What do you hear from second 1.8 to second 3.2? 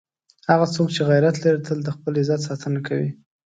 د خپل عزت ساتنه کوي.